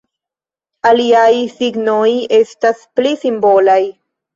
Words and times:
Aliaj 0.93 1.29
signoj 1.59 2.03
estas 2.41 2.85
pli 2.97 3.17
simbolaj. 3.25 3.83